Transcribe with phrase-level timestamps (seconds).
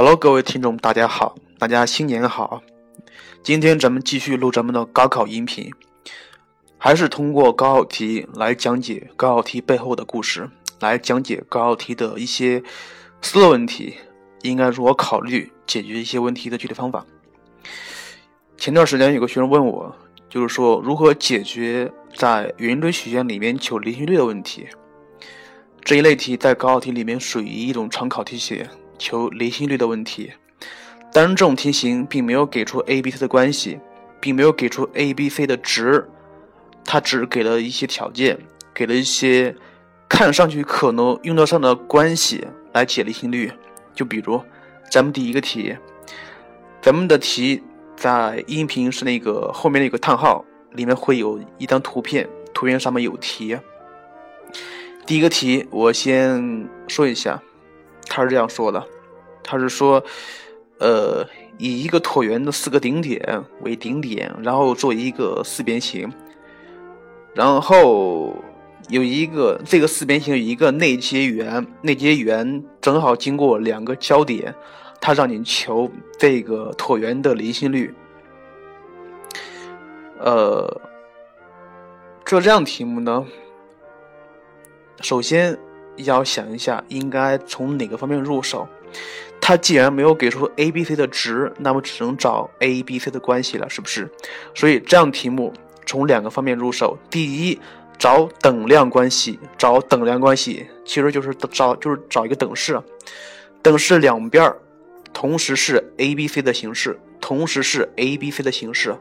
[0.00, 2.62] Hello，各位听众，大家好，大家新年好。
[3.42, 5.72] 今天咱们继续录咱们的高考音频，
[6.78, 10.48] 还是通过高考题来讲解高考题背后的故事，
[10.78, 12.62] 来讲解高考题的一些
[13.22, 13.96] 思路问题，
[14.42, 17.04] 应该如何考虑解决一些问题的具体方法。
[18.56, 19.92] 前段时间有个学生问我，
[20.30, 24.68] 就是说如何解决在圆锥曲线里面求离心率的问题。
[25.82, 28.64] 这一类题在高考题里面属于一种常考题型。
[28.98, 30.32] 求离心率的问题，
[31.12, 33.78] 当然这种题型并没有给出 a、b、c 的关系，
[34.20, 36.06] 并没有给出 a、b、c 的值，
[36.84, 38.38] 它只给了一些条件，
[38.74, 39.54] 给了一些
[40.08, 43.52] 看上去可能用得上的关系来解离心率。
[43.94, 44.40] 就比如
[44.90, 45.76] 咱们第一个题，
[46.82, 47.62] 咱们的题
[47.96, 53.56] 在音频是那个后面的一个叹号，里面会有一张图片，图片上面有题。
[55.06, 57.42] 第一个题我先说一下。
[58.08, 58.84] 他是这样说的，
[59.44, 60.02] 他是说，
[60.78, 61.24] 呃，
[61.58, 66.10] 以一个椭圆的四个顶点为顶点，然后做一个四边形，
[67.34, 68.34] 然后
[68.88, 74.54] 有一个这个四边形有一个内接圆，内接圆正好经过两个交点，
[75.00, 77.94] 他让你求这个椭圆的离心率。
[80.18, 80.80] 呃，
[82.24, 83.24] 做这样题目呢，
[85.00, 85.58] 首先。
[85.98, 88.66] 要想一下，应该从哪个方面入手？
[89.40, 94.10] 他既然没有给出 a、b、c 的值，那么只能找 a、b、c 的关系了，是不是？
[94.54, 95.52] 所以这样题目
[95.86, 96.98] 从两个方面入手。
[97.08, 97.58] 第一，
[97.98, 102.82] 找等量关系，找等量关系其实就是找就是找一个等式，
[103.62, 104.52] 等式两边
[105.12, 108.96] 同时是 a、b、c 的形式，同时是 a、b、c 的形式。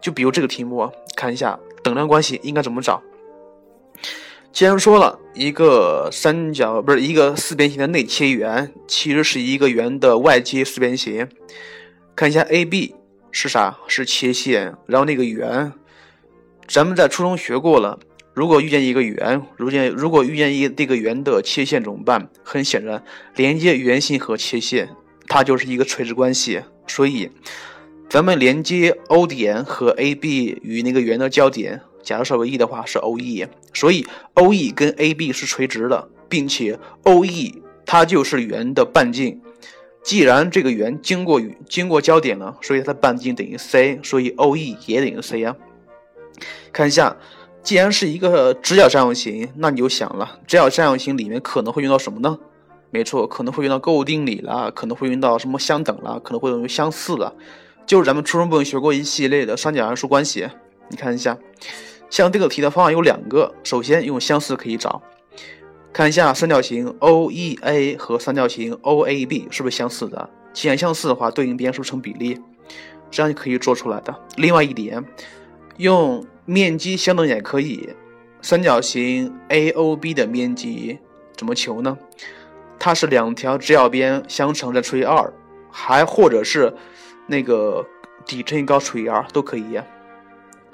[0.00, 3.02] 就比如这个题目，看一下等量关系应该怎么找。
[4.52, 11.28] 既然说了一个三角不是一个四边形的内切圆，其实是一个圆的外接四边形。
[12.16, 12.94] 看一下 AB
[13.30, 13.78] 是啥？
[13.86, 14.74] 是切线。
[14.86, 15.72] 然后那个圆，
[16.66, 17.98] 咱们在初中学过了。
[18.34, 22.28] 如果遇见一个圆，如见如果遇见一这个圆的切线怎么办？
[22.42, 23.02] 很显然，
[23.36, 24.88] 连接圆心和切线，
[25.26, 26.60] 它就是一个垂直关系。
[26.86, 27.30] 所以，
[28.08, 31.80] 咱们连接 O 点和 AB 与那个圆的交点。
[32.02, 39.40] 假如是个 E 的话是 OE，所以 OE 跟 AB 是垂直的，并且 OE 它就是圆的半径。
[40.02, 45.54] 既然这个圆经过经过交点了，所以它的半径等于 c，所以 OE 也等于 c 啊。
[46.72, 47.14] 看一下，
[47.62, 52.38] 既然是一个直角三角形，那你就想了，直角三角形里面可能会用到什么呢？
[52.90, 57.34] 没错，可能会用到勾股定理啦，可能会用到什么相等啦，可能会用相似了，
[57.86, 60.48] 就是咱们初中部分学过一系列的三角函数关系。
[60.88, 61.36] 你看一下。
[62.10, 65.00] 像这个题的方法有两个，首先用相似可以找，
[65.92, 70.28] 看一下三角形 OEA 和三角形 OAB 是不是相似的？
[70.52, 72.38] 既然相似的话，对应边是不是成比例？
[73.10, 74.14] 这样就可以做出来的。
[74.36, 75.04] 另外一点，
[75.76, 77.88] 用面积相等也可以。
[78.42, 80.98] 三角形 AOB 的面积
[81.36, 81.96] 怎么求呢？
[82.78, 85.32] 它是两条直角边相乘再除以二，
[85.70, 86.74] 还或者是
[87.26, 87.86] 那个
[88.24, 89.78] 底乘以高除以二都可以。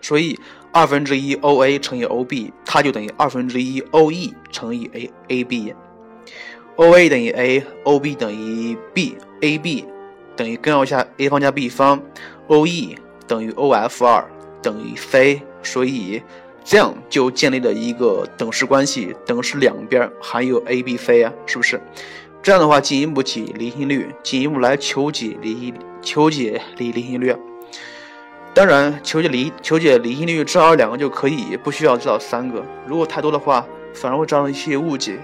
[0.01, 0.39] 所以
[0.77, 5.75] 二分之一 O A 乘以 O B，它就等于二分之一 O E 乘以 A A B。
[6.75, 9.87] O A 等于 A，O B 等于 B，A B
[10.37, 11.99] 等于根号下 A 方加 B 方
[12.49, 12.95] ，O E
[13.27, 15.41] 等于 O F 二等于 C。
[15.63, 16.23] 所以
[16.63, 21.81] 这样就建立了一个等式关系，等式两边含有 A B C 啊，是不是？
[22.43, 25.73] 这样的话进一步解离心率，进一步来求解离
[26.03, 27.35] 求解离离心率。
[28.57, 32.65] 当然，求解离求解离心率知道两个就可以，不需要知道三个。
[32.87, 35.19] 如果太多的话，反而会造成一些误解。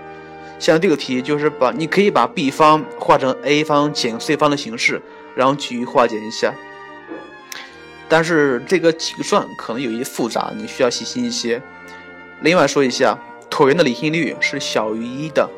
[0.59, 5.01] 像这个题就是把你可以把 b 方化成 a 方减 c 方的形式，
[5.35, 6.53] 然后去化简一下。
[8.07, 11.63] 但是这个计算可能有些复杂，你需要细心一些。
[12.43, 13.19] 另外说一下，
[13.49, 15.49] 椭圆的离心率是小于一的，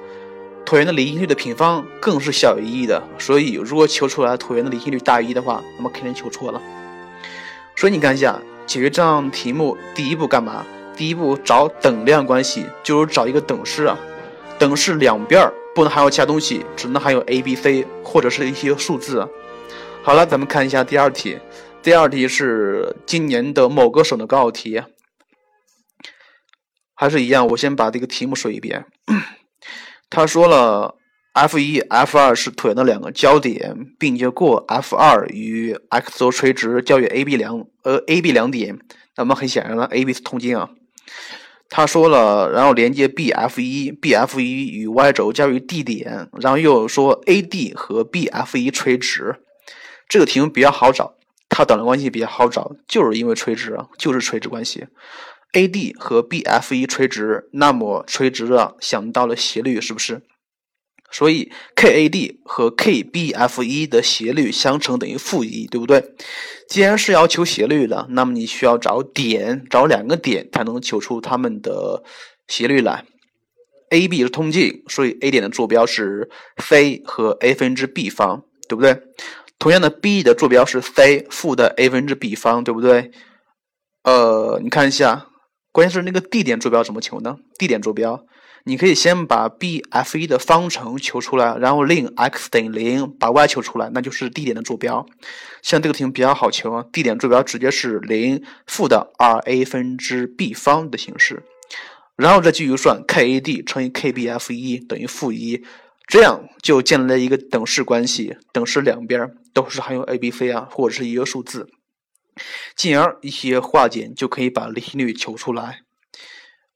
[0.64, 3.02] 椭圆的离心率的平方更是小于一的。
[3.18, 6.62] 所以，如果求出来椭圆的离心率大于一的话，那么肯定求错了。
[7.76, 10.64] 所以你看一下，解决这样题目，第一步干嘛？
[10.96, 13.98] 第一步找等量关系，就是找一个等式啊。
[14.58, 19.28] 等式两边不能含有其他东西，只能含有 a、b、c 或者是一些数字。
[20.02, 21.38] 好了，咱们看一下第二题。
[21.82, 24.80] 第二题是今年的某个省的高考题，
[26.94, 28.86] 还是一样，我先把这个题目说一遍。
[30.08, 30.94] 他说了。
[31.34, 38.78] F 一、F 二是椭圆的两个交点，并且过 F 二与 x 轴垂直，交于 AB 两呃 AB 两点。
[39.16, 40.70] 那么很显然了，AB 是通径啊。
[41.68, 49.34] 他说了，然后连接 BF 一，BF 一与 Y 轴交于 D 点，然后又说 AD 和 BF 一垂直。
[50.08, 51.14] 这个题目比较好找，
[51.48, 54.86] 它等量关系比较好找，就是因为垂直啊，就是垂直关系。
[55.52, 60.22] AD 和 BF 一垂直，那么垂直的想到了斜率，是不是？
[61.14, 66.02] 所以 KAD 和 KBF 一的斜率相乘等于负一，对不对？
[66.68, 72.02] 既然是要求斜率的，那么你需要找点，找两个点才能求出它们的
[72.48, 73.04] 斜率来。
[73.90, 76.28] AB 是通径，所以 A 点的坐标是
[76.58, 79.00] c 和 a 分之 b 方，对不对？
[79.60, 83.12] 同样的，B 的坐标是 c 负的 a 分之 b 方，对不对？
[84.02, 85.28] 呃，你看一下，
[85.74, 88.24] 关键是那个 D 点坐标怎么求呢？D 点坐标。
[88.62, 95.04] 你可以先把 BF 一的方程求出来，然后令 x 等于零，把 y 求出来，那就是 D 点的坐标。
[95.62, 101.42] 像这个题比较好求，D 点坐标直接是零负的二 a 分之 b 方的形式，
[102.14, 105.64] 然后再继续算 KAD 乘以 KBF 一等于负一，
[106.06, 111.68] 这样就建立了一个等式关系，等式两边都是含有 a、b、c 啊，或者是一个数字，
[112.76, 115.80] 进而一些化简就可以把离心率求出来。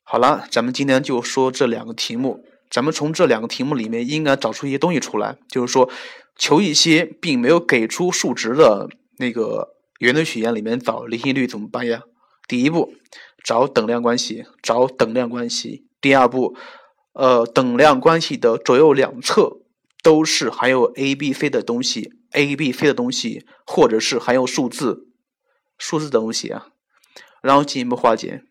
[0.02, 2.44] 好了，咱们今天就说这两个题目。
[2.70, 5.88] 咱们从这两个题目里面应该找出一些东西出来，就是说，
[6.36, 9.70] 求一些并没有给出数值的那个
[10.00, 12.02] 圆锥曲线里面找离心率怎么办呀？
[12.46, 12.92] 第一步，
[13.42, 15.86] 找等量关系，找等量关系。
[15.98, 16.54] 第二步，
[17.14, 19.62] 呃，等量关系的左右两侧
[20.02, 25.07] 都是含有 a、b、c 的东西，a、b、c 的东西，或者是含有数字、
[25.78, 26.66] 数字的东西啊，
[27.40, 28.44] 然后进一步化简，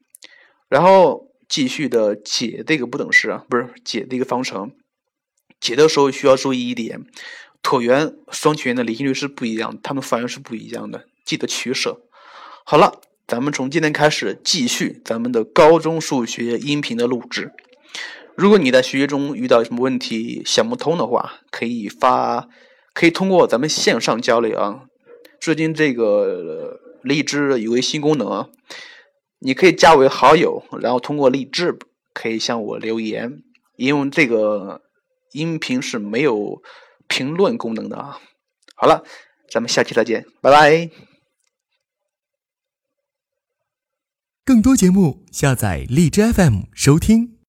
[0.67, 1.27] 然后。
[1.49, 4.73] 继续的解这个不等式啊，不是解这个方程。
[5.61, 7.05] 解的时候需要注意一点，
[7.63, 12.01] 椭圆、双曲线的离心率是不一样，它们反应是不一样的，记得取舍。
[12.65, 17.53] 好了，咱们从今天开始继续咱们的高中数学音频的录制。
[18.35, 22.49] 如果你在学习中遇到什么问题想不通的话，可以发，
[22.93, 24.81] 可以通过咱们线上交流啊。
[25.39, 28.49] 最近这个荔枝有个新功能啊。
[29.39, 31.77] 你可以加为好友，然后通过励志
[32.13, 33.43] 可以向我留言，
[33.75, 34.81] 因为这个
[35.31, 36.61] 音频是没有
[37.07, 38.19] 评论功能的啊。
[38.75, 39.03] 好了，
[39.51, 40.89] 咱们下期再见，拜拜。
[44.43, 47.36] 更多节目下载荔枝 FM 收听。